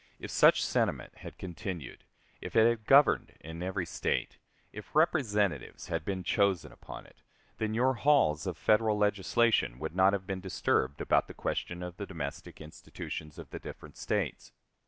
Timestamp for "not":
9.95-10.13